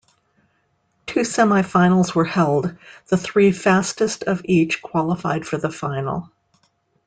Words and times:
Two 1.05 1.19
semifinals 1.19 2.15
were 2.15 2.25
held, 2.25 2.75
the 3.09 3.17
three 3.17 3.51
fastest 3.51 4.23
of 4.23 4.41
each 4.45 4.81
qualified 4.81 5.45
for 5.45 5.59
the 5.59 5.69
final. 5.69 6.31